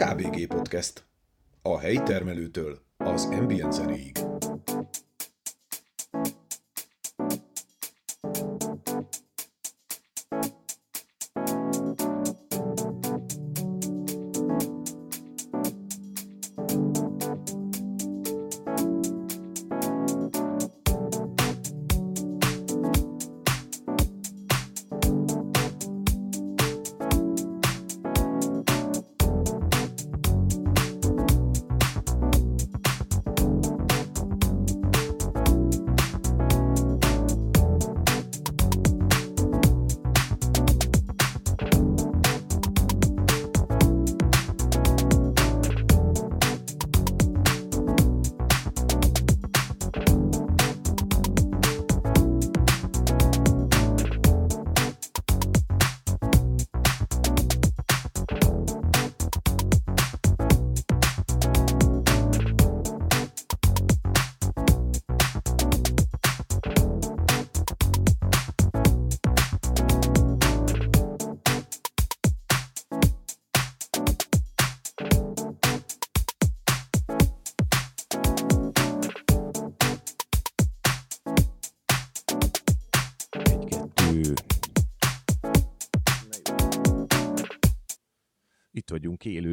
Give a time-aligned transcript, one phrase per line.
[0.00, 1.04] KBG Podcast.
[1.62, 4.29] A helyi termelőtől az ambient zenéig.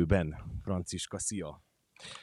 [0.07, 0.35] Élőben.
[0.61, 1.61] Franciska, szia!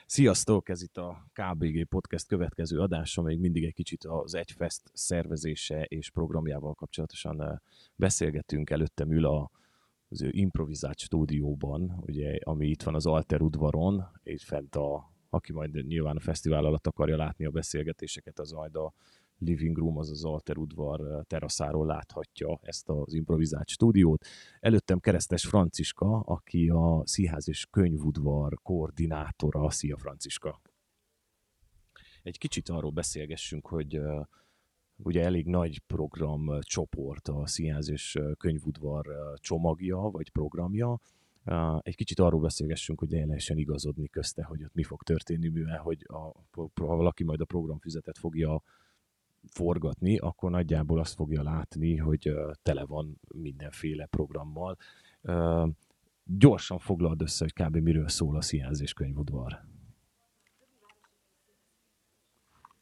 [0.07, 0.69] Sziasztok!
[0.69, 6.11] Ez itt a KBG Podcast következő adása, még mindig egy kicsit az Egyfest szervezése és
[6.11, 7.57] programjával kapcsolatosan eh,
[7.97, 8.71] beszélgetünk.
[8.71, 9.27] Előttem ül
[10.09, 15.53] az ő improvizált stúdióban, ugye, ami itt van az Alter udvaron, és fent a, aki
[15.53, 18.95] majd nyilván a fesztivál alatt akarja látni a beszélgetéseket, az majd a
[19.39, 24.27] living room, az az Alter udvar eh, teraszáról láthatja ezt az improvizált stúdiót.
[24.61, 29.71] Előttem Keresztes Franciska, aki a Színház és Könyvudvar koordinátora.
[29.71, 30.61] Szia Franciska!
[32.23, 34.01] Egy kicsit arról beszélgessünk, hogy
[34.97, 39.07] ugye elég nagy program eh, csoport a Színház és Könyvudvar
[39.41, 41.01] csomagja, vagy programja.
[41.81, 45.79] Egy kicsit arról beszélgessünk, hogy el lehessen igazodni közte, hogy ott mi fog történni, mivel
[45.79, 46.17] hogy a,
[46.53, 48.63] ha valaki majd a programfüzetet fogja
[49.51, 54.77] forgatni, akkor nagyjából azt fogja látni, hogy tele van mindenféle programmal.
[56.25, 57.77] Gyorsan foglald össze, hogy kb.
[57.77, 59.65] miről szól a Színház és Könyvudvar.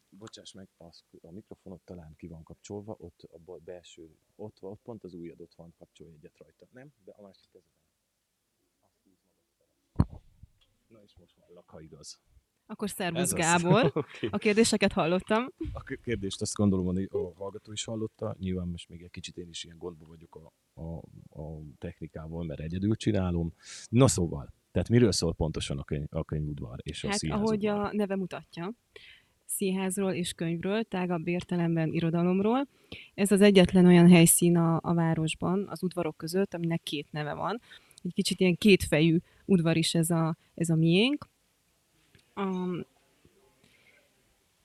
[0.08, 5.04] Bocsáss meg, az, a mikrofonot talán ki van kapcsolva, ott a belső, ott, ott pont
[5.04, 6.66] az ujjad ott van, kapcsolj egyet rajta.
[6.70, 6.92] Nem?
[7.04, 7.62] De a másik fel.
[10.86, 12.20] Na és most hallak, ha igaz.
[12.72, 13.38] Akkor szervusz Ez az.
[13.38, 13.84] Gábor.
[13.94, 14.28] Oké.
[14.30, 15.52] A kérdéseket hallottam.
[15.72, 18.36] A kérdést azt gondolom, hogy a hallgató is hallotta.
[18.38, 20.96] Nyilván most még egy kicsit én is ilyen gondba vagyok a, a,
[21.42, 23.52] a technikával, mert egyedül csinálom.
[23.88, 27.66] Na szóval, tehát miről szól pontosan a, könyv, a könyvudvar és a Hát színház ahogy
[27.66, 28.72] a neve mutatja,
[29.46, 32.68] színházról és könyvről, tágabb értelemben irodalomról.
[33.14, 37.60] Ez az egyetlen olyan helyszín a, a városban, az udvarok között, aminek két neve van.
[38.02, 41.28] Egy kicsit ilyen kétfejű udvar is ez a, ez a miénk.
[42.36, 42.84] Um,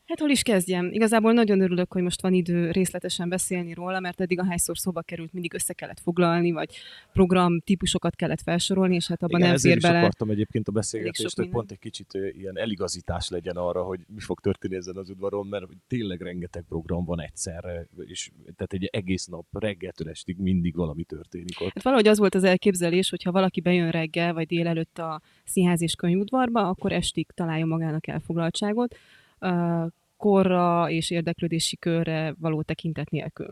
[0.07, 0.89] Hát hol is kezdjem?
[0.91, 5.33] Igazából nagyon örülök, hogy most van idő részletesen beszélni róla, mert eddig ahányszor szóba került,
[5.33, 6.75] mindig össze kellett foglalni, vagy
[7.13, 9.97] program típusokat kellett felsorolni, és hát abban Igen, nem fér bele.
[9.97, 11.53] akartam egyébként a beszélgetést, hogy minden.
[11.53, 15.65] pont egy kicsit ilyen eligazítás legyen arra, hogy mi fog történni ezen az udvaron, mert
[15.87, 21.61] tényleg rengeteg program van egyszerre, és tehát egy egész nap reggeltől estig mindig valami történik
[21.61, 21.73] ott.
[21.73, 25.81] Hát valahogy az volt az elképzelés, hogy ha valaki bejön reggel vagy délelőtt a színház
[25.81, 28.95] és könyvudvarba, akkor estig találjon magának elfoglaltságot,
[30.17, 33.49] korra és érdeklődési körre való tekintet nélkül.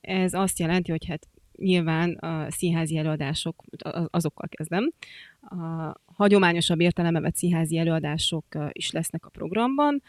[0.00, 3.64] Ez azt jelenti, hogy hát nyilván a színházi előadások,
[4.10, 4.92] azokkal kezdem,
[5.40, 10.02] a hagyományosabb értelembe vett színházi előadások is lesznek a programban,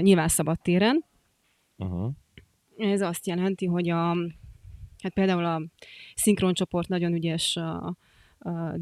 [0.00, 1.04] nyilván szabadtéren,
[1.78, 2.12] Uh-huh.
[2.76, 4.16] ez azt jelenti, hogy a,
[5.02, 5.62] hát például a
[6.14, 7.96] szinkroncsoport nagyon ügyes a,
[8.46, 8.76] a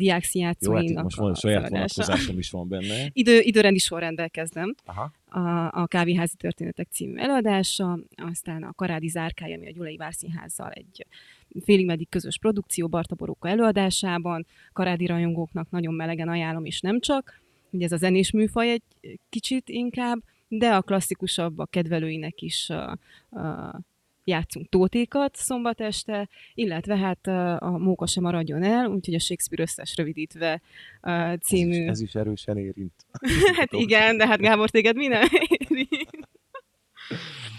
[0.61, 3.09] Jó, hát most van a saját vonatkozásom is van benne.
[3.13, 4.75] Idő, időrendi sorrendel kezdem.
[4.85, 5.13] Aha.
[5.29, 11.07] A, a Kávéházi Történetek című előadása, aztán a Karádi Zárkály, ami a Gyulai Várszínházzal egy
[11.65, 14.47] félig meddig közös produkció Barta Boróka előadásában.
[14.73, 17.43] Karádi rajongóknak nagyon melegen ajánlom, és nem csak.
[17.71, 18.83] Ugye ez a zenés műfaj egy
[19.29, 20.19] kicsit inkább,
[20.49, 22.93] de a klasszikusabb a kedvelőinek is uh,
[23.31, 23.81] uh,
[24.25, 27.27] játszunk tótékat szombat este, illetve hát
[27.63, 30.61] a Móka sem maradjon el, úgyhogy a Shakespeare összes rövidítve
[31.41, 31.73] című...
[31.73, 33.07] Ez is, ez is erősen érint.
[33.57, 35.27] Hát igen, de hát Gábor, téged mi nem?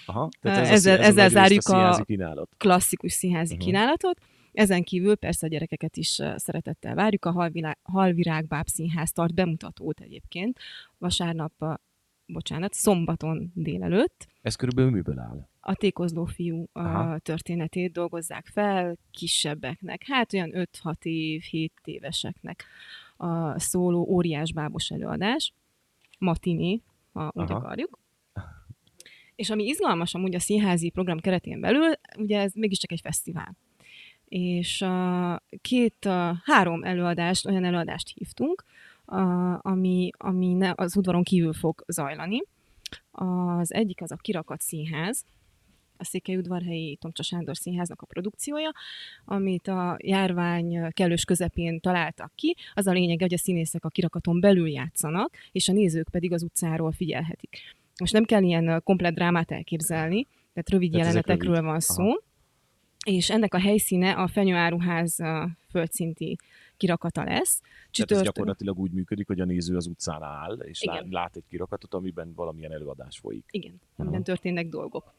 [0.06, 2.50] Aha, Ezzel- szí- ezzel nagy részt zárjuk a- színházi kínálat.
[2.58, 3.68] Klasszikus színházi uh-huh.
[3.68, 4.20] kínálatot,
[4.56, 7.26] Ezen kívül persze a gyerekeket is szeretettel várjuk.
[7.26, 10.60] A Halvirág, Halvirág Báb Színház tart bemutatót egyébként
[10.98, 11.52] vasárnap,
[12.26, 14.28] bocsánat, szombaton délelőtt.
[14.42, 15.48] Ez körülbelül miből áll?
[15.68, 22.66] A tékozló fiú a történetét dolgozzák fel kisebbeknek, hát olyan 5-6 év, 7 éveseknek
[23.18, 25.54] a szóló óriás bábos előadás,
[26.20, 26.82] matiné,
[27.14, 27.56] ha úgy Aha.
[27.56, 28.00] akarjuk.
[29.36, 33.56] És ami izgalmas amúgy a színházi program keretén belül, ugye ez mégiscsak egy fesztivál.
[34.28, 38.64] És a két, a három előadást, olyan előadást hívtunk,
[39.06, 39.20] a,
[39.62, 42.42] ami, ami ne, az udvaron kívül fog zajlani.
[43.12, 45.26] Az egyik az a Kirakat Színház,
[45.98, 48.72] a Székelyudvarhelyi Tomcsa Sándor Színháznak a produkciója,
[49.26, 52.56] amit a járvány kellős közepén találtak ki.
[52.74, 56.44] Az a lényeg, hogy a színészek a kirakaton belül játszanak, és a nézők pedig az
[56.44, 57.58] utcáról figyelhetik.
[58.00, 61.70] Most nem kell ilyen komplet drámát elképzelni, tehát rövid tehát jelenetekről rövid.
[61.70, 62.04] van szó.
[62.04, 62.24] Aha.
[63.06, 65.20] És ennek a helyszíne a Fenyőáruház
[65.70, 66.38] földszinti
[66.78, 67.62] kirakata lesz.
[67.90, 68.10] Csütört...
[68.10, 71.08] Tehát ez gyakorlatilag úgy működik, hogy a néző az utcán áll, és Igen.
[71.10, 73.46] lát egy kirakatot, amiben valamilyen előadás folyik.
[73.52, 75.14] Igen, amiben történnek dolgok.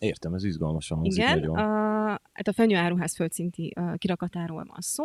[0.00, 1.58] Értem, ez izgalmasan hangzik Igen, nagyon.
[1.58, 5.04] A, hát a fenyőáruház földszinti uh, kirakatáról van szó.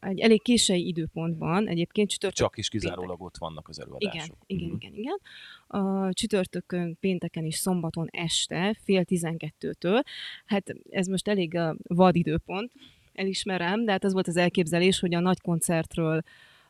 [0.00, 4.36] Egy elég késői időpontban, egyébként csütörtök Csak is kizárólag ott vannak az előadások.
[4.46, 4.74] Igen, igen, mm.
[4.74, 5.18] igen, igen.
[5.66, 10.02] A csütörtökön, pénteken és szombaton este, fél tizenkettőtől.
[10.46, 12.72] Hát ez most elég a vad időpont,
[13.12, 16.22] elismerem, de hát az volt az elképzelés, hogy a nagy koncertről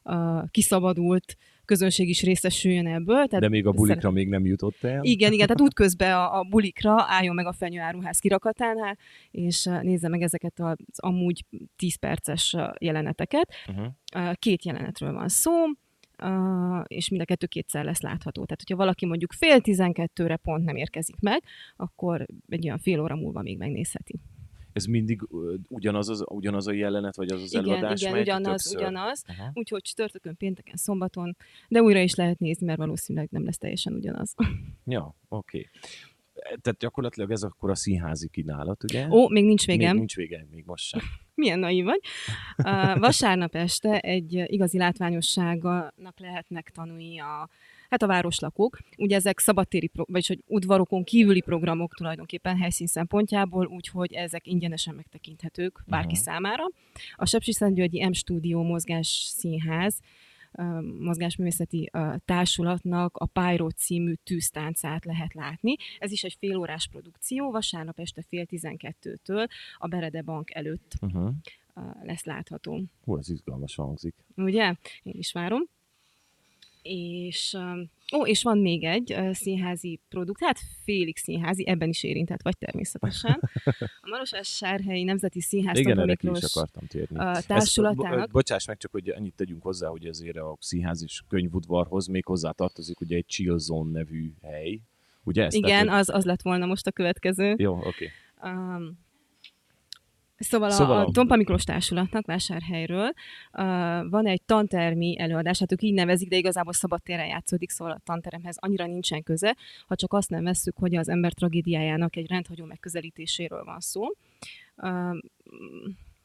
[0.03, 1.37] uh, kiszabadult
[1.69, 3.27] közönség is részesüljön ebből.
[3.27, 4.17] Tehát De még a bulikra szeret...
[4.17, 5.05] még nem jutott el.
[5.05, 8.99] Igen, igen, tehát útközben a, a bulikra álljon meg a fenyőáruház kirakatánál,
[9.31, 11.45] és nézze meg ezeket az amúgy
[11.77, 13.55] 10 perces jeleneteket.
[13.69, 14.33] Uh-huh.
[14.35, 15.53] Két jelenetről van szó,
[16.23, 18.45] Uh, és mind a kettő kétszer lesz látható.
[18.45, 21.43] Tehát, hogyha valaki mondjuk fél tizenkettőre pont nem érkezik meg,
[21.77, 24.21] akkor egy olyan fél óra múlva még megnézheti
[24.79, 25.23] ez mindig
[25.69, 28.81] ugyanaz, az, ugyanaz a jelenet, vagy az az igen, előadás Igen, ugyanaz, többször?
[28.81, 29.25] ugyanaz.
[29.29, 29.47] Uh-huh.
[29.53, 31.37] Úgyhogy csütörtökön, pénteken, szombaton,
[31.69, 34.35] de újra is lehet nézni, mert valószínűleg nem lesz teljesen ugyanaz.
[34.85, 35.59] Ja, oké.
[35.59, 35.71] Okay.
[36.43, 39.09] Tehát gyakorlatilag ez akkor a színházi kínálat, ugye?
[39.11, 39.89] Ó, még nincs vége.
[39.89, 41.01] Még nincs vége, még most sem.
[41.35, 42.01] Milyen naív vagy.
[42.57, 47.49] Uh, vasárnap este egy igazi látványosságnak lehetnek tanulni a
[47.89, 48.79] hát a városlakók.
[48.97, 55.85] Ugye ezek szabadtéri, vagyis hogy udvarokon kívüli programok tulajdonképpen helyszín szempontjából, úgyhogy ezek ingyenesen megtekinthetők
[55.87, 56.23] bárki uh-huh.
[56.23, 56.65] számára.
[57.15, 60.01] A Sepsiszentgyörgyi M Stúdió Mozgás Színház
[60.99, 61.91] mozgásművészeti
[62.25, 65.77] társulatnak a Pyro című tűztáncát lehet látni.
[65.99, 69.47] Ez is egy félórás produkció, vasárnap este fél tizenkettőtől
[69.79, 71.31] a Berede Bank előtt uh-huh.
[72.03, 72.83] lesz látható.
[73.05, 74.15] Hú, ez izgalmas hangzik.
[74.37, 74.75] Ugye?
[75.03, 75.63] Én is várom
[76.89, 77.57] és
[78.17, 83.41] ó, és van még egy színházi produkt, hát félig színházi, ebben is érintett vagy természetesen.
[84.01, 87.17] A Marosás Sárhelyi Nemzeti Színház Igen, erre is akartam térni.
[87.47, 88.19] Társulatának.
[88.19, 92.25] Ezt, bocsáss meg csak, hogy annyit tegyünk hozzá, hogy azért a színház és könyvudvarhoz még
[92.25, 94.81] hozzá tartozik ugye egy Chill Zone nevű hely.
[95.25, 97.55] Ugye ezt Igen, tehát, az, az lett volna most a következő.
[97.59, 97.89] Jó, oké.
[97.89, 98.53] Okay.
[98.53, 99.07] Um,
[100.39, 103.13] Szóval, szóval a, a Tompa Miklós Társulatnak vásárhelyről
[103.53, 103.65] uh,
[104.11, 108.57] van egy tantermi előadás, hát ők így nevezik, de igazából szabadtéren játszódik, szóval a tanteremhez
[108.61, 109.57] annyira nincsen köze,
[109.87, 114.03] ha csak azt nem vesszük, hogy az ember tragédiájának egy rendhagyó megközelítéséről van szó.
[114.77, 115.17] Uh,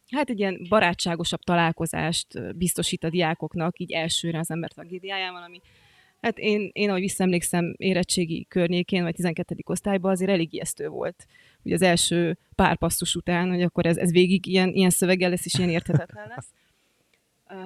[0.09, 5.61] hát egy ilyen barátságosabb találkozást biztosít a diákoknak így elsőre az ember tragédiájával, ami
[6.23, 9.55] Hát én, én ahogy visszaemlékszem érettségi környékén, vagy 12.
[9.65, 11.25] osztályban azért elég ijesztő volt.
[11.63, 15.45] Ugye az első pár passzus után, hogy akkor ez, ez végig ilyen, ilyen szöveggel lesz,
[15.45, 16.47] és ilyen érthetetlen lesz.
[17.49, 17.57] Uh,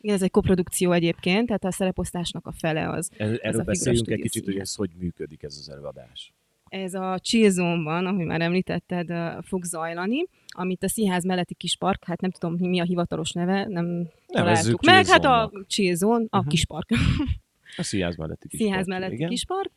[0.00, 3.10] igen, ez egy koprodukció egyébként, tehát a szereposztásnak a fele az.
[3.16, 6.32] Erről ez beszéljünk egy kicsit, hogy ez hogy működik ez az előadás.
[6.68, 9.12] Ez a Chillzone-ban, ahogy már említetted,
[9.42, 13.66] fog zajlani, amit a színház melletti kis park, hát nem tudom, mi a hivatalos neve,
[13.68, 16.50] nem találtuk meg, hát a Chillzone, a uh-huh.
[16.50, 16.88] kis park.
[17.76, 18.70] A színház melletti kispark.
[18.70, 19.28] Színház melletti igen.
[19.28, 19.70] kispark.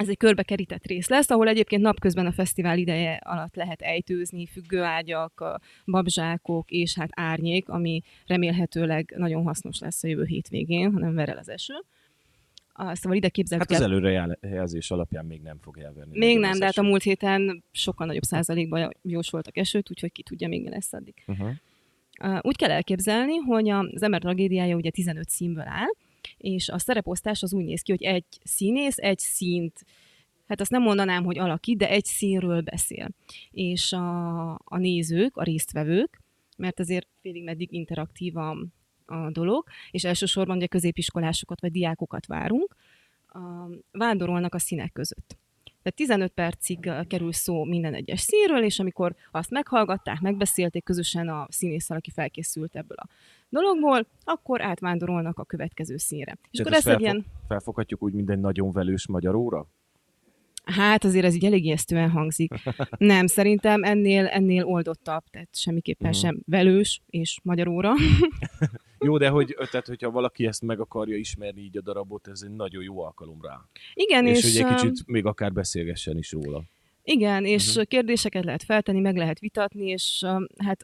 [0.00, 5.60] Ez egy körbekerített rész lesz, ahol egyébként napközben a fesztivál ideje alatt lehet ejtőzni, függőágyak,
[5.84, 11.28] babzsákok és hát árnyék, ami remélhetőleg nagyon hasznos lesz a jövő hétvégén, ha nem ver
[11.28, 11.74] el az eső.
[12.74, 13.70] Szóval ide képzeljük.
[13.70, 16.18] Hát az előrejelzés alapján még nem fog elverni.
[16.18, 20.48] Még nem, de hát a múlt héten sokkal nagyobb százalékban jósoltak esőt, úgyhogy ki tudja,
[20.48, 21.14] még mi lesz addig.
[21.26, 21.50] Uh-huh.
[22.40, 25.90] Úgy kell elképzelni, hogy az ember tragédiája ugye 15 színből áll,
[26.36, 29.84] és a szereposztás az úgy néz ki, hogy egy színész egy színt
[30.52, 33.08] hát azt nem mondanám, hogy alakít, de egy színről beszél.
[33.50, 36.20] És a, a nézők, a résztvevők,
[36.56, 38.50] mert azért félig meddig interaktív a,
[39.06, 42.76] a dolog, és elsősorban ugye középiskolásokat vagy diákokat várunk,
[43.26, 43.38] a,
[43.90, 45.36] vándorolnak a színek között.
[45.82, 51.46] Tehát 15 percig kerül szó minden egyes színről, és amikor azt meghallgatták, megbeszélték közösen a
[51.50, 53.08] színésszel, aki felkészült ebből a
[53.48, 56.38] dologból, akkor átvándorolnak a következő színre.
[56.50, 59.66] És Tehát akkor ezt ezt egy ilyen, Felfoghatjuk úgy minden nagyon velős magyar óra?
[60.64, 62.52] hát azért ez így elég ijesztően hangzik.
[62.98, 66.18] Nem, szerintem ennél, ennél oldottabb, tehát semmiképpen Mhm.
[66.18, 67.92] sem velős és magyaróra.
[69.02, 72.50] Jó, de hogy, tehát, hogyha valaki ezt meg akarja ismerni így a darabot, ez egy
[72.50, 73.60] nagyon jó alkalom rá.
[73.94, 76.62] Igen, és, és, hogy egy kicsit még akár beszélgessen is róla.
[77.02, 77.84] Igen, és uh-huh.
[77.84, 80.24] kérdéseket lehet feltenni, meg lehet vitatni, és
[80.56, 80.80] hát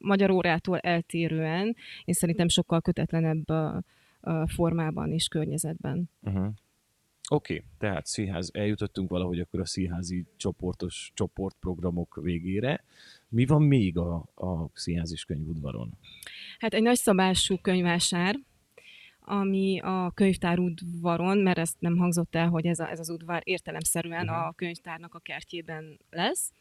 [0.00, 3.44] magyar órától eltérően én szerintem sokkal kötetlenebb
[4.46, 6.10] formában és környezetben.
[6.22, 6.46] Uh-huh.
[7.30, 12.84] Oké, okay, tehát színház, eljutottunk valahogy akkor a színházi csoportos csoportprogramok végére.
[13.28, 15.98] Mi van még a, a színház és könyvudvaron?
[16.58, 18.38] Hát egy nagyszabású könyvásár,
[19.20, 23.40] ami a könyvtár udvaron, mert ezt nem hangzott el, hogy ez, a, ez az udvar
[23.44, 24.34] értelemszerűen Mhm.
[24.34, 26.52] a könyvtárnak a kertjében lesz.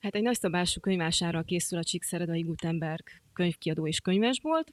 [0.00, 4.72] Hát egy nagyszabású könyvásárral készül a Csíkszeredai Gutenberg könyvkiadó és könyvesbolt,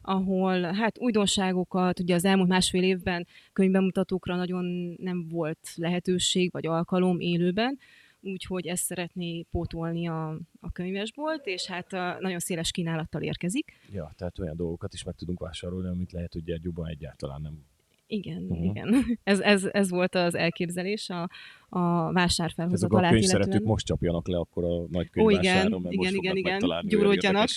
[0.00, 7.20] ahol hát újdonságokat, ugye az elmúlt másfél évben könyvbemutatókra nagyon nem volt lehetőség vagy alkalom
[7.20, 7.78] élőben,
[8.20, 10.28] úgyhogy ezt szeretné pótolni a,
[10.60, 13.72] a könyvesbolt, és hát a, nagyon széles kínálattal érkezik.
[13.92, 17.64] Ja, tehát olyan dolgokat is meg tudunk vásárolni, amit lehet, hogy Gyergyóban egyáltalán nem.
[18.10, 18.64] Igen, uh-huh.
[18.64, 19.04] igen.
[19.24, 21.22] Ez, ez, ez volt az elképzelés a,
[21.68, 26.12] a Ezek vásárfelhozatalát a könyvszeretők most csapjanak le akkor a nagy igen, könyvvásáron, mert igen,
[26.12, 26.62] most igen, igen.
[26.62, 27.48] olyan Gyúródjanak.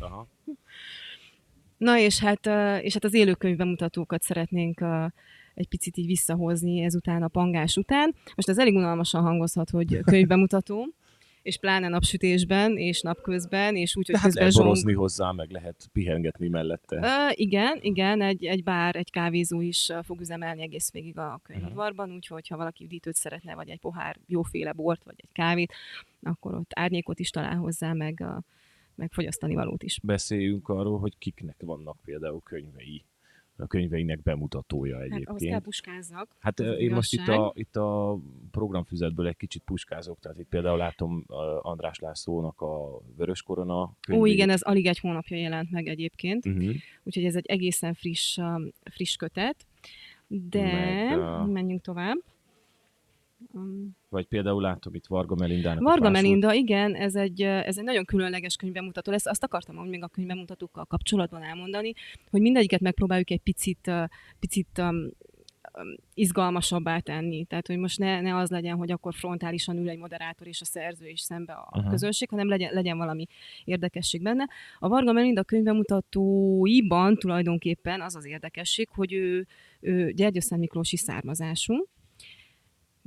[0.00, 0.28] Aha.
[1.76, 2.46] Na és hát,
[2.82, 4.84] és hát az élőkönyv bemutatókat szeretnénk
[5.54, 8.14] egy picit így visszahozni ezután a pangás után.
[8.34, 10.86] Most ez elég unalmasan hangozhat, hogy könyvbemutató,
[11.46, 14.96] és pláne napsütésben, és napközben, és úgy, hogy De hát közben zsong...
[14.96, 16.96] hozzá, meg lehet pihengetni mellette.
[16.96, 22.12] Ö, igen, igen, egy, egy bár, egy kávézó is fog üzemelni egész végig a könyvudvarban,
[22.12, 25.72] úgyhogy ha valaki üdítőt szeretne, vagy egy pohár jóféle bort, vagy egy kávét,
[26.22, 28.36] akkor ott árnyékot is talál hozzá, meg, ö,
[28.96, 30.00] meg fogyasztani valót is.
[30.02, 33.04] Beszéljünk arról, hogy kiknek vannak például könyvei.
[33.58, 35.62] A könyveinek bemutatója Hát ahhoz kell egyébként.
[35.62, 36.28] puskázzak.
[36.38, 37.38] Hát én most itt igazság.
[37.40, 38.18] a, itt a
[38.50, 41.24] programfüzetből egy kicsit puskázok, tehát itt például látom
[41.62, 44.32] András Lászlónak a Vörös Korona Ó, könyvét.
[44.32, 46.74] igen, ez alig egy hónapja jelent meg egyébként, Uh-huh.
[47.02, 48.38] úgyhogy ez egy egészen friss,
[48.90, 49.66] friss kötet.
[50.26, 52.16] De Meg, uh, menjünk tovább.
[53.52, 58.04] Um, Vagy például látom itt Varga Melindának Varga Melinda, igen, ez egy, ez egy nagyon
[58.04, 59.26] különleges könyvbemutató lesz.
[59.26, 61.92] Azt akartam hogy még a könyvbemutatókkal kapcsolatban elmondani,
[62.30, 63.90] hogy mindegyiket megpróbáljuk egy picit,
[64.38, 65.10] picit um,
[66.14, 67.44] izgalmasabbá tenni.
[67.44, 70.64] Tehát, hogy most ne, ne az legyen, hogy akkor frontálisan ül egy moderátor és a
[70.64, 71.90] szerző is szembe a Aha.
[71.90, 73.26] közönség, hanem legyen, legyen valami
[73.64, 74.48] érdekesség benne.
[74.78, 79.46] A Varga Melinda könyvbemutatóiban tulajdonképpen az az érdekesség, hogy ő,
[79.80, 81.88] ő Gyergyőszent Miklósi származású,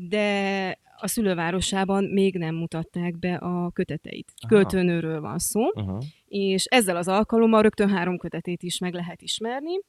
[0.07, 4.33] de a szülővárosában még nem mutatták be a köteteit.
[4.35, 4.55] Aha.
[4.55, 6.03] Költőnőről van szó, Uh-huh.
[6.27, 9.79] és ezzel az alkalommal rögtön három kötetét is meg lehet ismerni.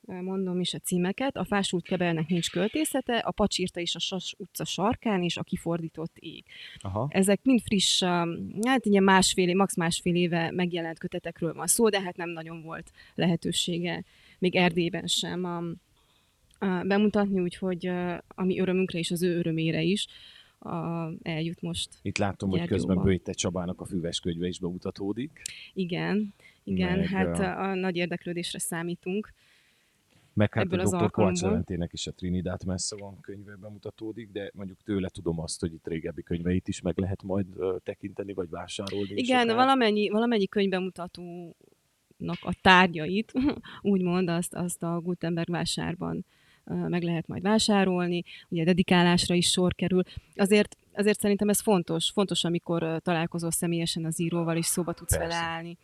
[0.00, 1.36] Mondom is a címeket.
[1.36, 6.16] A fásult kebelnek nincs költészete, a pacsírta is a Sas utca sarkán, és a kifordított
[6.18, 6.44] ég.
[6.78, 7.08] Aha.
[7.10, 12.00] Ezek mind friss, um, hát ilyen másfél, max másfél éve megjelent kötetekről van szó, de
[12.00, 14.04] hát nem nagyon volt lehetősége
[14.38, 15.70] még Erdélyben sem um, uh,
[16.86, 17.90] bemutatni, úgyhogy
[18.28, 20.06] ami örömünkre és az ő örömére is
[20.60, 20.72] uh,
[21.22, 21.88] eljut most.
[22.02, 22.86] Itt látom, hogy Gyergyóban.
[22.86, 25.42] közben Böjte Csabának a füves könyve is bemutatódik.
[25.72, 29.32] Igen, igen, Meg, hát a, a nagy érdeklődésre számítunk.
[30.32, 31.10] Meg hát Ebből a Dr.
[31.10, 31.40] Kovács.
[31.40, 35.86] Leventének is a Trinidad messze van könyve bemutatódik, de mondjuk tőle tudom azt, hogy itt
[35.86, 37.46] régebbi könyveit is meg lehet majd
[37.82, 39.12] tekinteni, vagy vásárolni.
[39.14, 39.54] Igen, akár.
[39.54, 41.54] valamennyi, valamennyi könyvbemutatónak
[42.40, 43.32] a tárgyait,
[43.80, 46.24] úgymond azt, azt a Gutenberg vásárban
[46.74, 50.02] meg lehet majd vásárolni, ugye dedikálásra is sor kerül.
[50.36, 55.28] Azért, azért szerintem ez fontos, fontos, amikor találkozol személyesen az íróval, és szóba tudsz Persze.
[55.28, 55.76] vele állni.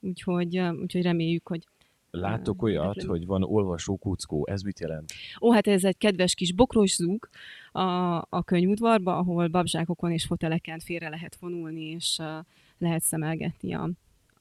[0.00, 1.66] Úgyhogy, úgyhogy reméljük, hogy
[2.10, 3.18] Látok olyat, érdeklődni.
[3.18, 4.46] hogy van olvasó kuckó.
[4.46, 5.12] Ez mit jelent?
[5.40, 7.28] Ó, hát ez egy kedves kis bokros zúg
[7.72, 7.80] a,
[8.16, 12.44] a könyvudvarba, ahol babzsákokon és foteleken félre lehet vonulni, és uh,
[12.78, 13.90] lehet szemelgetni a,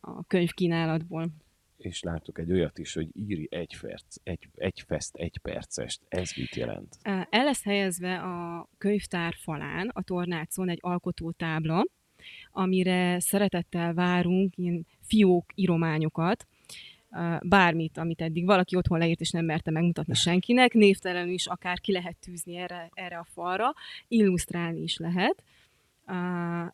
[0.02, 1.28] a könyvkínálatból.
[1.80, 6.02] És látok egy olyat is, hogy írj egy, perc, egy, egy fest, egy percest.
[6.08, 6.98] Ez mit jelent?
[7.30, 11.86] El lesz helyezve a könyvtár falán, a tornácon egy alkotótábla,
[12.52, 16.48] amire szeretettel várunk ilyen fiók írományokat,
[17.12, 21.80] uh, bármit, amit eddig valaki otthon leírt, és nem merte megmutatni senkinek, névtelenül is akár
[21.80, 23.74] ki lehet tűzni erre, erre a falra,
[24.08, 25.44] illusztrálni is lehet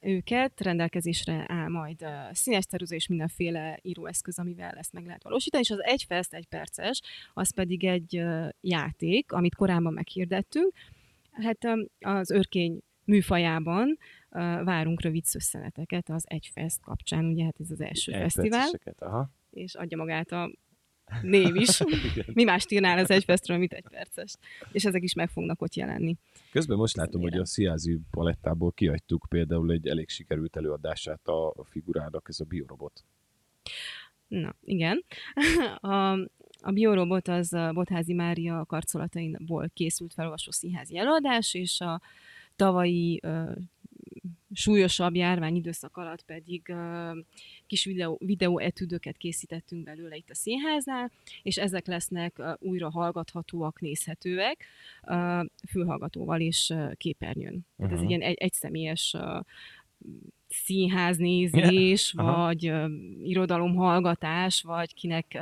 [0.01, 5.71] őket, rendelkezésre áll majd színes ceruza és mindenféle íróeszköz, amivel ezt meg lehet valósítani, és
[5.71, 7.01] az egy fest, egy perces,
[7.33, 8.23] az pedig egy
[8.61, 10.73] játék, amit korábban meghirdettünk,
[11.35, 11.57] Hát
[11.99, 13.97] az örkény műfajában
[14.63, 19.29] várunk rövid szösszeneteket az Egyfest kapcsán, ugye hát ez az első fesztivál, Egyperceseket, Aha.
[19.49, 20.51] és adja magát a
[21.21, 21.81] név is.
[22.33, 24.35] Mi mást írnál az Egyfestről, mint egy perces.
[24.71, 26.17] És ezek is meg fognak ott jelenni.
[26.51, 27.41] Közben most látom, hogy Remélem.
[27.41, 33.03] a Sziázi palettából kiadtuk például egy elég sikerült előadását a figurának, ez a biorobot.
[34.27, 35.03] Na, igen.
[35.81, 36.11] A,
[36.61, 42.01] a biorobot az Botházi Mária karcolatainból készült felolvasó színházi előadás, és a
[42.55, 43.21] tavalyi
[44.55, 46.73] súlyosabb járvány időszak alatt pedig
[47.67, 51.11] kis videó, videóetüdöket készítettünk belőle itt a színháznál,
[51.43, 54.65] és ezek lesznek újra hallgathatóak, nézhetőek,
[55.69, 57.65] fülhallgatóval és képernyőn.
[57.77, 58.05] Tehát ez Mhm.
[58.05, 59.15] egy ilyen egy, egyszemélyes
[60.47, 62.45] színháznézés, Aha.
[62.45, 62.85] vagy ö,
[63.23, 65.37] irodalomhallgatás, vagy kinek,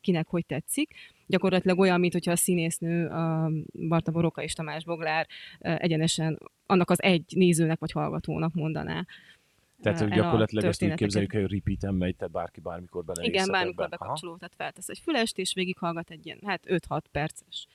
[0.00, 0.94] kinek hogy tetszik.
[1.26, 3.50] Gyakorlatilag olyan, mint hogyha a színésznő, a
[3.88, 5.26] Barta Boroka és Tamás Boglár
[5.58, 9.06] egyenesen annak az egy nézőnek vagy hallgatónak mondaná.
[9.82, 13.84] Tehát hogy gyakorlatilag ezt úgy képzeljük, hogy repeaten megy, tehát bárki bármikor belenézhet Igen, bármikor
[13.84, 13.96] ebbe.
[13.96, 14.04] Aha.
[14.04, 17.66] bekapcsoló, tehát feltesz egy fülest, és végighallgat egy ilyen, hát 5-6 perces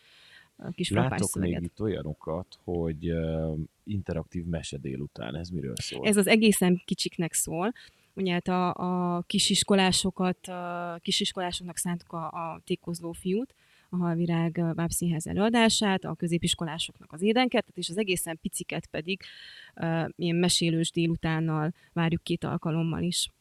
[0.71, 1.63] kis Látok még szöveget.
[1.63, 6.07] itt olyanokat, hogy uh, interaktív mese délután, ez miről szól?
[6.07, 7.73] Ez az egészen kicsiknek szól.
[8.13, 8.73] Ugye hát a,
[9.15, 13.53] a kisiskolásokat, a kisiskolásoknak szántuk a, a tékozló fiút,
[13.89, 19.21] a Halvirág bábszínház előadását, a középiskolásoknak az édenkertet, és az egészen piciket pedig
[19.75, 23.31] uh, ilyen mesélős délutánnal várjuk két alkalommal is.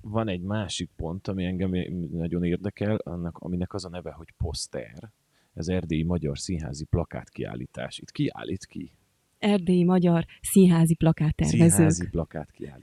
[0.00, 1.70] Van egy másik pont, ami engem
[2.10, 5.12] nagyon érdekel, annak, aminek az a neve, hogy poszter.
[5.54, 7.98] Ez erdélyi magyar színházi plakátkiállítás.
[7.98, 8.97] Itt kiállít ki?
[9.38, 11.70] Erdélyi magyar színházi plakáttervezők.
[11.70, 12.78] Színházi meg, igen.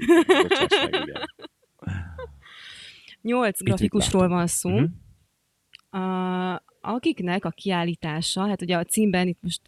[3.21, 6.01] Nyolc grafikusról van szó, Mhm.
[6.01, 9.61] a, akiknek a kiállítása, hát ugye a címben itt most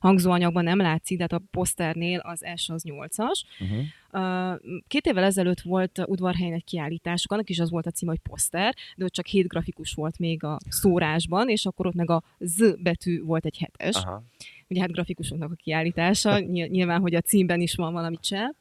[0.00, 3.44] hangzóanyagban nem látszik, de hát a poszternél az első az nyolcas.
[3.60, 3.78] Uh-huh.
[4.12, 8.18] Uh, Két évvel ezelőtt volt udvarhelyen egy kiállításuk, annak is az volt a cím, hogy
[8.18, 12.22] poszter, de ott csak hét grafikus volt még a szórásban, és akkor ott meg a
[12.38, 13.94] Z betű volt egy hetes.
[13.96, 14.22] Aha.
[14.68, 18.54] Ugye hát grafikusoknak a kiállítása, nyil- nyilván, hogy a címben is van valami csel.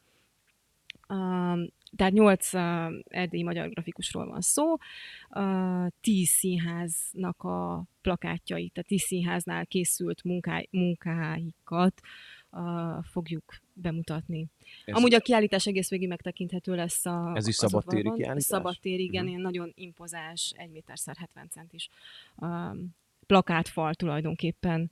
[1.10, 2.62] Um, tehát nyolc uh,
[3.08, 4.74] erdélyi magyar grafikusról van szó,
[5.30, 10.24] uh, tíz színháznak a plakátjai, tehát tíz színháznál készült
[10.72, 12.02] munkáikat
[12.52, 14.48] uh, fogjuk bemutatni.
[14.86, 18.44] Ez, Amúgy a kiállítás egész végig megtekinthető lesz a Ez is szabadtéri kiállítás?
[18.44, 21.90] Szabadtéri, igen, ilyen nagyon impozás, 1 méter szer 70 centis
[22.36, 24.92] um, plakátfal tulajdonképpen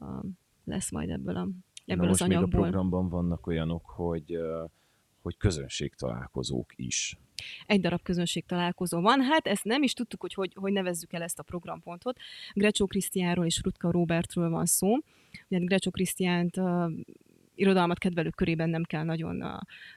[0.00, 1.54] um, lesz majd ebből, a, Na
[1.84, 2.60] ebből az most még a anyagból.
[2.60, 4.36] programban vannak olyanok, hogy,
[5.22, 7.18] hogy közönségtalálkozók is.
[7.66, 9.22] Egy darab közönség találkozó van.
[9.22, 12.16] Hát ezt nem is tudtuk, hogy hogy, hogy nevezzük el ezt a programpontot.
[12.52, 14.92] Grecsó Krisztiánról és Rutka Robertről van szó.
[15.48, 16.92] Ugye Grecsó Krisztiánt uh,
[17.54, 19.50] irodalmat kedvelők körében nem kell nagyon uh,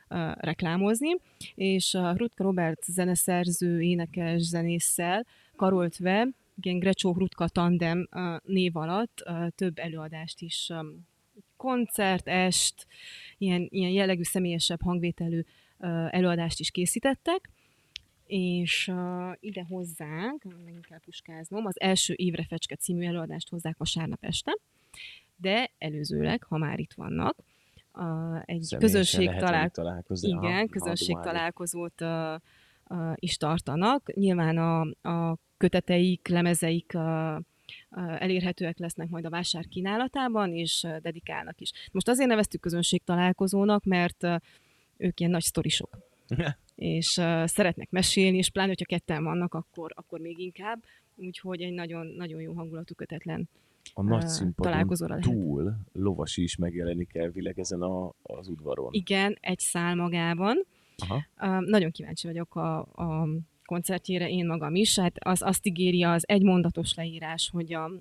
[0.10, 1.16] uh, reklámozni,
[1.56, 6.28] és uh, Rutka Robert zeneszerző, énekes, zenésszel karoltve,
[6.62, 8.08] igen, Grecsó Rutka tandem
[8.44, 9.24] név alatt
[9.56, 10.72] több előadást is
[11.58, 12.88] koncert, est,
[13.38, 15.42] ilyen, ilyen jellegű személyesebb hangvételű
[16.10, 17.50] előadást is készítettek,
[18.30, 24.24] és uh, ide hozzánk, megint kell puskáznom, az első évre fecske című előadást hozzák vasárnap
[24.26, 24.58] este,
[25.36, 27.38] de előzőleg, ha már itt vannak,
[27.94, 29.58] uh, egy Személyesen közösség lehet talál...
[29.58, 30.34] velük találkozni.
[30.34, 32.42] Aha, Igen, közönség találkozót uh,
[32.90, 34.16] uh, is tartanak.
[34.16, 37.44] Nyilván a, a köteteik, lemezeik uh,
[38.18, 41.72] elérhetőek lesznek majd a vásár kínálatában, és dedikálnak is.
[41.92, 44.24] Most azért neveztük közönség találkozónak, mert
[44.98, 45.90] ők ilyen nagy sztorisok
[46.76, 50.84] és uh, szeretnek mesélni, és pláne, hogyha ketten vannak, akkor, akkor még inkább.
[51.16, 53.50] Úgyhogy egy nagyon, nagyon jó hangulatú kötetlen
[53.94, 55.24] A nagy színpadon lehet.
[55.24, 58.90] túl lovasi is megjelenik elvileg ezen a, az udvaron.
[58.94, 60.66] Igen, egy szál magában.
[61.02, 61.26] Aha.
[61.42, 63.28] Uh, nagyon kíváncsi vagyok a, a
[63.66, 65.00] koncertjére én magam is.
[65.00, 67.92] Hát az, azt ígéri az egymondatos leírás, hogy a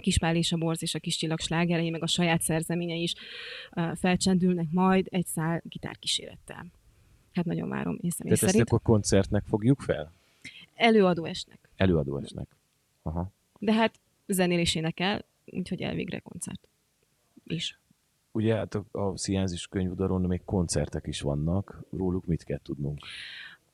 [0.00, 3.14] Kispál és a Borz és a Kis Csillag slágerei, meg a saját szerzeményei is
[3.70, 6.66] uh, felcsendülnek majd egy szál gitárkísérettel.
[7.32, 8.68] Hát nagyon várom én személy Tehát ezt szerint.
[8.68, 10.12] akkor koncertnek fogjuk fel?
[10.74, 11.58] Előadó esnek.
[11.76, 12.48] Előadó esnek.
[13.02, 13.30] Aha.
[13.58, 13.94] De hát
[14.26, 16.68] zenélés énekel, úgyhogy elvégre koncert.
[17.44, 17.78] is.
[18.36, 22.98] Ugye hát a, a Szienzis könyvudaron még koncertek is vannak, róluk mit kell tudnunk?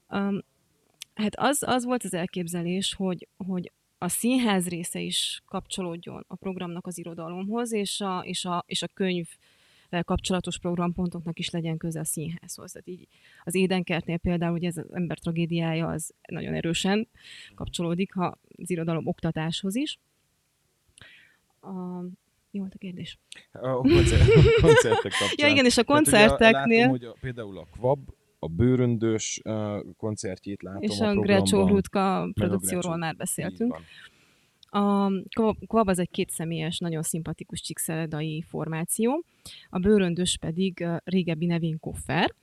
[0.09, 0.43] Um,
[1.15, 6.87] hát az, az volt az elképzelés, hogy, hogy a színház része is kapcsolódjon a programnak
[6.87, 9.27] az irodalomhoz, és a, és a, és a könyv
[10.05, 12.73] kapcsolatos programpontoknak is legyen köze a színházhoz.
[12.73, 13.09] Tehát így
[13.45, 17.09] az Édenkertnél például ugye ez az ember tragédiája az nagyon erősen
[17.55, 19.99] kapcsolódik ha az irodalom oktatáshoz is.
[21.61, 22.05] A,
[22.53, 23.19] Mi volt a kérdés?
[23.53, 25.29] A koncert, a koncertek kapcsán.
[25.37, 26.79] Ja igen, és a koncerteknél...
[26.79, 31.15] látom, hogy a, például a Kvab, a Bőröndös uh, koncertjét látom és a, a.
[31.15, 33.81] Grecsó Hrutka meg a produkcióról már beszéltünk.
[34.75, 39.25] A Kva- Kvab az egy kétszemélyes, nagyon szimpatikus csíkszeredai formáció,
[39.71, 42.35] a bőröndös pedig ö, régebbi nevén Koffer,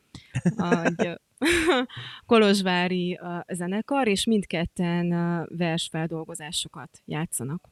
[0.83, 1.19] egy
[2.25, 7.69] kolozsvári ö, zenekar, és mindketten ö, versfeldolgozásokat játszanak.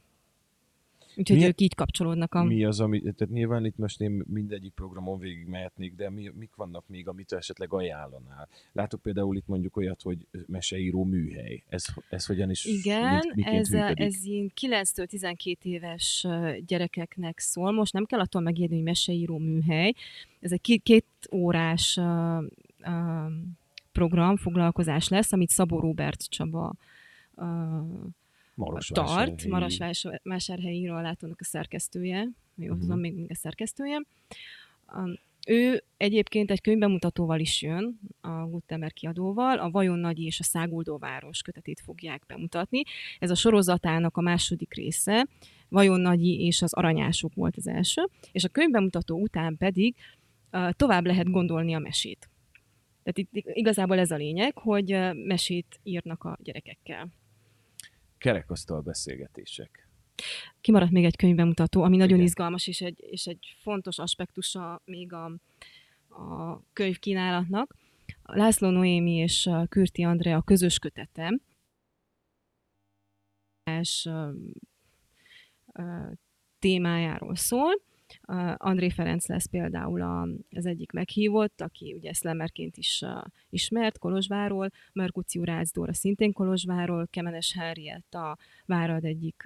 [1.18, 2.44] Úgyhogy Mi- ők így kapcsolódnak a...
[2.44, 6.54] Mi az, ami, tehát nyilván itt most én mindegyik programon végig mehetnék, de mi, mik
[6.56, 8.48] vannak még, amit esetleg ajánlanál?
[8.72, 11.62] Látok például itt mondjuk olyat, hogy meseíró műhely.
[11.68, 14.04] Ez, ez hogyan is Igen, miként ez, működik?
[14.04, 16.26] ez ilyen 9-től 12 éves
[16.66, 17.72] gyerekeknek szól.
[17.72, 19.94] Most nem kell attól megírni, hogy meseíró műhely.
[20.40, 22.42] Ez egy két, két órás uh,
[22.80, 23.32] uh,
[23.92, 26.74] program, foglalkozás lesz, amit Szabó Róbert Csaba
[27.34, 27.46] uh,
[28.58, 29.46] tart.
[29.46, 29.50] Marosvásárhelyi.
[29.50, 32.28] Marosvásárhelyi íróalátónak a szerkesztője.
[32.54, 32.82] Jó, Mhm.
[32.82, 33.00] uh-huh.
[33.00, 34.02] még mindig a szerkesztője.
[34.96, 40.42] Um, ő egyébként egy könyvbemutatóval is jön, a Gutenberg kiadóval, a Vajon Nagyi és a
[40.42, 42.82] Száguldó város kötetét fogják bemutatni.
[43.18, 45.26] Ez a sorozatának a második része,
[45.68, 49.94] Vajon Nagyi és az Aranyások volt az első, és a könyvbemutató után pedig
[50.52, 52.28] uh, tovább lehet gondolni a mesét.
[53.02, 57.08] Tehát itt igazából ez a lényeg, hogy uh, mesét írnak a gyerekekkel.
[58.18, 59.88] Kerekasztal beszélgetések.
[60.60, 62.26] Kimaradt még egy könyvbemutató, ami nagyon Igen.
[62.26, 65.24] izgalmas, és egy, és egy fontos aspektusa még a,
[66.08, 67.74] a könyvkínálatnak.
[68.22, 71.40] László Noémi és uh, Kürti Andrea közös kötete,
[73.64, 74.34] és, uh,
[75.66, 76.12] uh,
[76.58, 77.87] témájáról szól.
[78.56, 83.04] André Ferenc lesz például a, az egyik meghívott, aki ugye szlemmerként is
[83.50, 89.42] ismert Kolozsváról, Merkuciu Rácz Dóra szintén Kolozsváról, Kemenes Henrietta Várad egyik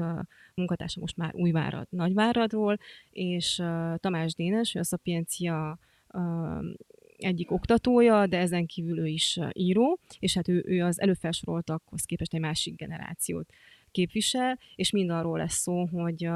[0.55, 2.79] munkatársa most már Újvárad Nagyváradról,
[3.11, 3.63] és
[3.97, 5.79] Tamás Dénes, ő a Szapiencia
[7.17, 12.35] egyik oktatója, de ezen kívül ő is író, és hát ő, ő az előfelsoroltakhoz képest
[12.35, 13.53] egy másik generációt
[13.91, 16.29] képvisel, és mind arról lesz szó, hogy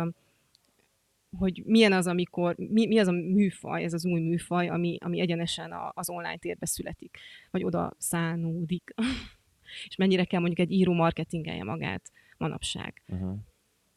[1.38, 5.20] hogy milyen az, amikor, mi, mi az a műfaj, ez az új műfaj, ami, ami
[5.20, 7.18] egyenesen a, az online térbe születik,
[7.50, 8.94] vagy oda szánódik.
[9.88, 13.02] és mennyire kell mondjuk egy író marketingelje magát manapság.
[13.08, 13.38] Uh-huh.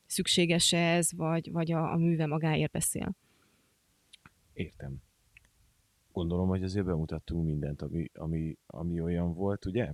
[0.05, 3.15] Szükséges ez, vagy, vagy a, a műve magáért beszél.
[4.53, 5.01] Értem.
[6.11, 9.93] Gondolom, hogy azért bemutattunk mindent, ami, ami, ami olyan volt, ugye?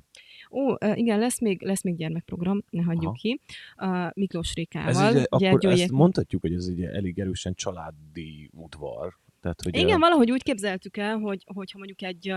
[0.51, 3.13] Ó, igen, lesz még, lesz még gyermekprogram, ne hagyjuk Aha.
[3.13, 3.39] ki.
[3.77, 5.25] Uh, Miklós Ez Rékával.
[5.31, 9.17] ugye, akkor ezt mondhatjuk, hogy ez ugye elég erősen családi udvar.
[9.41, 12.33] Tehát, hogy Igen, a, valahogy úgy képzeltük el, hogy, hogyha mondjuk egy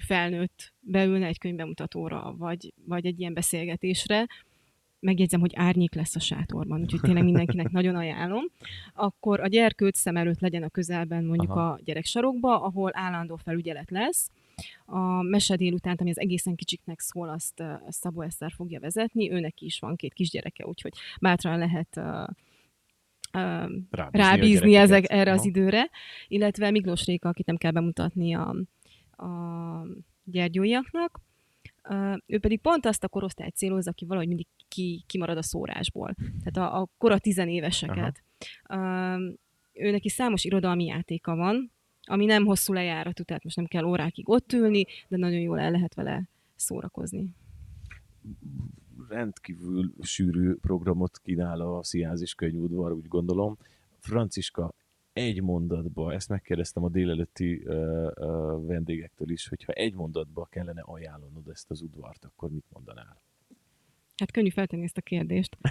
[0.00, 4.26] felnőtt beülne egy könyvbemutatóra, vagy, vagy egy ilyen beszélgetésre,
[5.00, 8.44] megjegyzem, hogy árnyék lesz a sátorban, úgyhogy tényleg mindenkinek nagyon ajánlom,
[8.94, 11.70] akkor a gyerkőt szem előtt legyen a közelben mondjuk Aha.
[11.70, 14.30] A gyereksarokba, ahol állandó felügyelet lesz.
[14.86, 19.60] A mese délután, ami az egészen kicsiknek szól, azt ö, Szabó Eszter fogja vezetni, őnek
[19.60, 22.04] is van két kisgyereke, úgyhogy bátran lehet uh,
[23.32, 25.90] uh, rábízni, rábízni ezek, erre az időre,
[26.28, 28.56] illetve Miklós Réka, akit nem kell bemutatni a,
[29.24, 29.86] a
[30.24, 31.20] gyergyóiaknak,
[32.26, 36.14] ő pedig pont azt a korosztályt célozza, aki valahogy mindig ki, kimarad a szórásból.
[36.44, 38.22] Tehát a, a kora tizenéveseket.
[38.68, 39.36] Uh,
[39.72, 41.72] ő neki számos irodalmi játéka van,
[42.02, 45.70] ami nem hosszú lejáratú, tehát most nem kell órákig ott ülni, de nagyon jól el
[45.70, 47.28] lehet vele szórakozni.
[49.08, 53.58] rendkívül sűrű programot kínál a Sziázis könyvudvar, úgy gondolom.
[53.98, 54.74] Franciska,
[55.18, 61.48] egy mondatba, ezt megkérdeztem a délelőtti uh, uh, vendégektől is, hogyha egy mondatba kellene ajánlanod
[61.48, 63.20] ezt az udvart, akkor mit mondanál?
[64.16, 65.56] Hát könnyű feltenni ezt a kérdést.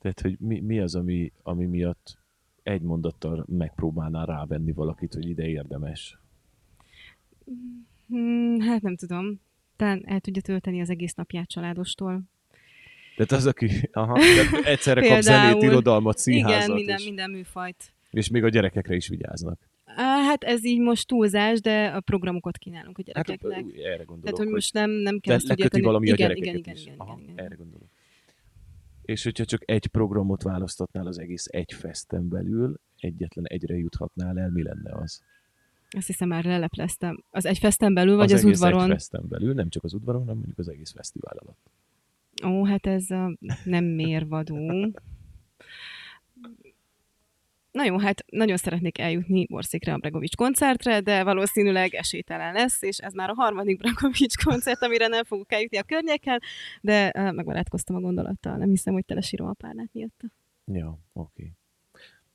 [0.00, 2.18] Tehát, hogy mi, mi az, ami, ami miatt
[2.62, 6.18] egy mondattal megpróbálnál rávenni valakit, hogy ide érdemes?
[8.06, 9.40] Hmm, hát nem tudom.
[9.76, 12.22] Talán el tudja tölteni az egész napját családostól.
[13.16, 17.92] Tehát az, aki aha, tehát egyszerre kap zenét, irodalmat, színházat, Igen, minden, és, minden műfajt.
[18.10, 19.68] és még a gyerekekre is vigyáznak.
[19.96, 23.64] Hát ez így most túlzás, de a programokat kínálunk a Hát gyerekeknek.
[23.64, 26.46] úgy, erre gondolok, Tehát, hogy most nem, nem kell ezt leköti valami igen, a gyerekeket
[26.46, 26.82] igen, igen, is.
[26.82, 27.44] igen, Aha, igen, igen.
[27.44, 27.88] Erre gondolok.
[29.02, 34.50] És hogyha csak egy programot választatnál az egész egy festen belül, egyetlen egyre juthatnál el,
[34.50, 35.22] mi lenne az?
[35.90, 37.24] Azt hiszem már lelepleztem.
[37.30, 38.82] Az egy festen belül, vagy az, egész udvaron?
[38.82, 41.70] egy festen belül, nem csak az udvaron, hanem mondjuk az egész fesztivál alatt.
[42.44, 44.92] Ó, hát ez a nem mérvadó.
[47.70, 52.98] Na jó, hát nagyon szeretnék eljutni Borszikra a Bregovics koncertre, de valószínűleg esélytelen lesz, és
[52.98, 56.40] ez már a harmadik Bregovics koncert, amire nem fogok eljutni a környéken,
[56.80, 60.26] de uh, megbarátkoztam a gondolattal, nem hiszem, hogy telesírom a párnát miatta.
[60.72, 61.52] Ja, oké.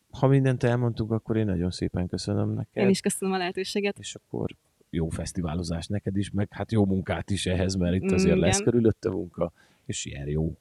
[0.10, 2.84] Ha mindent elmondtuk, akkor én nagyon szépen köszönöm neked.
[2.84, 4.00] Én is köszönöm a lehetőséget.
[4.00, 4.56] És akkor
[4.90, 8.40] jó fesztiválozást neked is, meg hát jó munkát is ehhez, mert itt mm, azért mm,
[8.40, 8.72] lesz igen.
[8.72, 9.52] körülötte munka
[9.86, 10.58] és ilyen jó.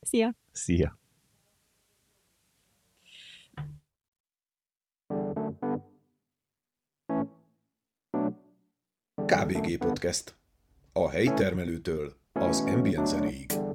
[0.00, 0.34] Szia!
[0.52, 0.98] Szia!
[9.26, 10.36] KBG Podcast.
[10.92, 13.67] A helyi termelőtől az ambient zenéig.